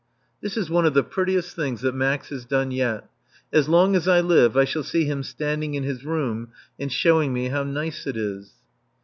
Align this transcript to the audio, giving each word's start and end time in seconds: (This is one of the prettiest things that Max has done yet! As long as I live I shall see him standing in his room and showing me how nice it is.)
(This 0.41 0.57
is 0.57 0.67
one 0.67 0.87
of 0.87 0.95
the 0.95 1.03
prettiest 1.03 1.55
things 1.55 1.81
that 1.81 1.93
Max 1.93 2.29
has 2.29 2.43
done 2.43 2.71
yet! 2.71 3.07
As 3.53 3.69
long 3.69 3.95
as 3.95 4.07
I 4.07 4.19
live 4.19 4.57
I 4.57 4.63
shall 4.65 4.81
see 4.81 5.05
him 5.05 5.21
standing 5.21 5.75
in 5.75 5.83
his 5.83 6.03
room 6.03 6.47
and 6.79 6.91
showing 6.91 7.31
me 7.31 7.49
how 7.49 7.61
nice 7.61 8.07
it 8.07 8.17
is.) 8.17 8.49